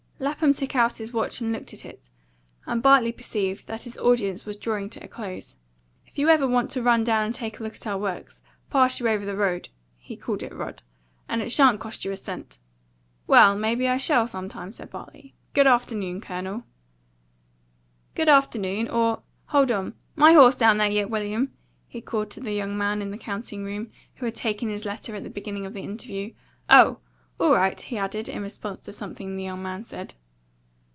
[0.31, 2.11] '"Lapham took out his watch and looked at it,
[2.67, 5.55] and Bartley perceived that his audience was drawing to a close.
[6.05, 8.99] "'F you ever want to run down and take a look at our works, pass
[8.99, 10.83] you over the road," he called it RUD
[11.27, 12.59] "and it sha'n't cost you a cent."
[13.25, 15.33] "Well, may be I shall, sometime," said Bartley.
[15.55, 16.65] "Good afternoon, Colonel."
[18.13, 18.89] "Good afternoon.
[18.89, 19.95] Or hold on!
[20.15, 21.51] My horse down there yet, William?"
[21.87, 25.15] he called to the young man in the counting room who had taken his letter
[25.15, 26.33] at the beginning of the interview.
[26.69, 26.99] "Oh!
[27.39, 30.13] All right!" he added, in response to something the young man said.